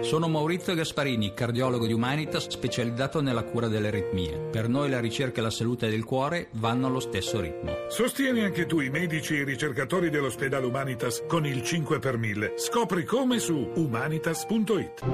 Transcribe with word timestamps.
Sono 0.00 0.26
Maurizio 0.26 0.74
Gasparini, 0.74 1.34
cardiologo 1.34 1.86
di 1.86 1.92
Humanitas 1.92 2.48
specializzato 2.48 3.22
nella 3.22 3.44
cura 3.44 3.68
delle 3.68 3.86
aritmie. 3.88 4.36
Per 4.50 4.68
noi 4.68 4.90
la 4.90 4.98
ricerca 4.98 5.38
e 5.38 5.42
la 5.44 5.50
salute 5.50 5.88
del 5.88 6.02
cuore 6.02 6.48
vanno 6.54 6.88
allo 6.88 6.98
stesso 6.98 7.40
ritmo. 7.40 7.76
Sostieni 7.88 8.40
anche 8.40 8.66
tu 8.66 8.80
i 8.80 8.90
medici 8.90 9.36
e 9.36 9.42
i 9.42 9.44
ricercatori 9.44 10.10
dell'ospedale 10.10 10.66
Humanitas 10.66 11.22
con 11.28 11.46
il 11.46 11.62
5 11.62 12.00
per 12.00 12.18
1000. 12.18 12.54
Scopri 12.56 13.04
come 13.04 13.38
su 13.38 13.70
humanitas.it. 13.72 15.04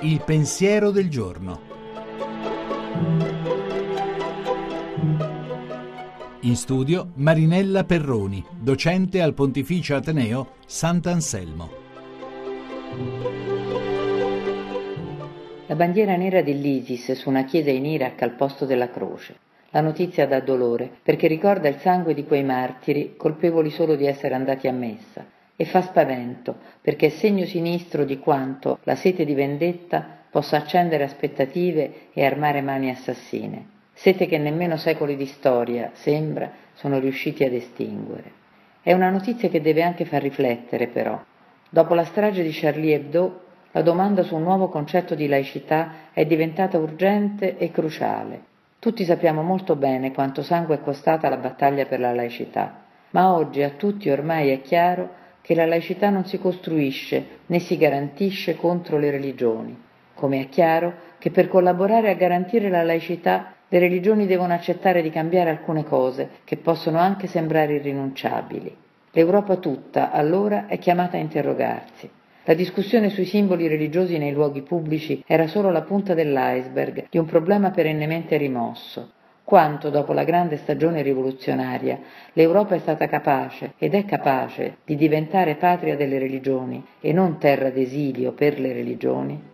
Il 0.00 0.22
pensiero 0.24 0.90
del 0.90 1.10
giorno. 1.10 1.60
In 6.44 6.56
studio 6.56 7.08
Marinella 7.14 7.84
Perroni, 7.84 8.44
docente 8.60 9.22
al 9.22 9.32
Pontificio 9.32 9.96
Ateneo 9.96 10.56
Sant'Anselmo. 10.66 11.70
La 15.64 15.74
bandiera 15.74 16.16
nera 16.16 16.42
dell'ISIS 16.42 17.12
su 17.12 17.30
una 17.30 17.44
chiesa 17.46 17.70
in 17.70 17.86
Iraq 17.86 18.20
al 18.20 18.32
posto 18.32 18.66
della 18.66 18.90
croce. 18.90 19.36
La 19.70 19.80
notizia 19.80 20.26
dà 20.26 20.40
dolore 20.40 20.90
perché 21.02 21.28
ricorda 21.28 21.68
il 21.68 21.78
sangue 21.78 22.12
di 22.12 22.26
quei 22.26 22.44
martiri 22.44 23.14
colpevoli 23.16 23.70
solo 23.70 23.96
di 23.96 24.04
essere 24.04 24.34
andati 24.34 24.68
a 24.68 24.72
messa 24.72 25.24
e 25.56 25.64
fa 25.64 25.80
spavento 25.80 26.56
perché 26.82 27.06
è 27.06 27.08
segno 27.08 27.46
sinistro 27.46 28.04
di 28.04 28.18
quanto 28.18 28.80
la 28.82 28.96
sete 28.96 29.24
di 29.24 29.32
vendetta 29.32 30.06
possa 30.30 30.58
accendere 30.58 31.04
aspettative 31.04 32.10
e 32.12 32.22
armare 32.22 32.60
mani 32.60 32.90
assassine 32.90 33.72
sete 33.94 34.26
che 34.26 34.38
nemmeno 34.38 34.76
secoli 34.76 35.16
di 35.16 35.26
storia, 35.26 35.90
sembra, 35.94 36.50
sono 36.74 36.98
riusciti 36.98 37.44
ad 37.44 37.52
estinguere. 37.52 38.42
È 38.82 38.92
una 38.92 39.08
notizia 39.08 39.48
che 39.48 39.60
deve 39.60 39.82
anche 39.82 40.04
far 40.04 40.20
riflettere, 40.20 40.88
però. 40.88 41.18
Dopo 41.70 41.94
la 41.94 42.04
strage 42.04 42.42
di 42.42 42.50
Charlie 42.52 42.94
Hebdo, 42.94 43.40
la 43.70 43.82
domanda 43.82 44.22
su 44.22 44.36
un 44.36 44.42
nuovo 44.42 44.68
concetto 44.68 45.14
di 45.14 45.26
laicità 45.26 46.10
è 46.12 46.24
diventata 46.26 46.78
urgente 46.78 47.56
e 47.56 47.70
cruciale. 47.70 48.42
Tutti 48.78 49.04
sappiamo 49.04 49.42
molto 49.42 49.74
bene 49.76 50.12
quanto 50.12 50.42
sangue 50.42 50.76
è 50.76 50.80
costata 50.80 51.28
la 51.28 51.38
battaglia 51.38 51.86
per 51.86 52.00
la 52.00 52.12
laicità, 52.12 52.82
ma 53.10 53.32
oggi 53.32 53.62
a 53.62 53.70
tutti 53.70 54.10
ormai 54.10 54.50
è 54.50 54.60
chiaro 54.60 55.22
che 55.40 55.54
la 55.54 55.66
laicità 55.66 56.10
non 56.10 56.24
si 56.26 56.38
costruisce 56.38 57.26
né 57.46 57.58
si 57.58 57.76
garantisce 57.76 58.56
contro 58.56 58.98
le 58.98 59.10
religioni, 59.10 59.76
come 60.14 60.40
è 60.42 60.48
chiaro 60.48 60.94
che 61.18 61.30
per 61.30 61.48
collaborare 61.48 62.10
a 62.10 62.14
garantire 62.14 62.68
la 62.68 62.82
laicità 62.82 63.53
le 63.68 63.78
religioni 63.78 64.26
devono 64.26 64.52
accettare 64.52 65.02
di 65.02 65.10
cambiare 65.10 65.50
alcune 65.50 65.84
cose 65.84 66.30
che 66.44 66.56
possono 66.56 66.98
anche 66.98 67.26
sembrare 67.26 67.74
irrinunciabili. 67.74 68.76
L'Europa 69.12 69.56
tutta, 69.56 70.10
allora, 70.10 70.66
è 70.66 70.78
chiamata 70.78 71.16
a 71.16 71.20
interrogarsi. 71.20 72.10
La 72.46 72.54
discussione 72.54 73.08
sui 73.08 73.24
simboli 73.24 73.68
religiosi 73.68 74.18
nei 74.18 74.32
luoghi 74.32 74.62
pubblici 74.62 75.22
era 75.26 75.46
solo 75.46 75.70
la 75.70 75.82
punta 75.82 76.12
dell'iceberg 76.12 77.06
di 77.08 77.16
un 77.16 77.24
problema 77.24 77.70
perennemente 77.70 78.36
rimosso. 78.36 79.12
Quanto, 79.44 79.88
dopo 79.90 80.12
la 80.12 80.24
grande 80.24 80.56
stagione 80.56 81.02
rivoluzionaria, 81.02 82.00
l'Europa 82.32 82.74
è 82.74 82.78
stata 82.78 83.06
capace, 83.06 83.74
ed 83.78 83.94
è 83.94 84.04
capace, 84.04 84.78
di 84.84 84.96
diventare 84.96 85.56
patria 85.56 85.96
delle 85.96 86.18
religioni 86.18 86.84
e 87.00 87.12
non 87.12 87.38
terra 87.38 87.70
d'esilio 87.70 88.32
per 88.32 88.58
le 88.58 88.72
religioni? 88.72 89.53